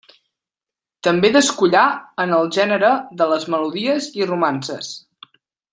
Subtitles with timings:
[1.07, 1.83] També descollà
[2.25, 2.89] en el gènere
[3.21, 4.93] de les melodies i romances.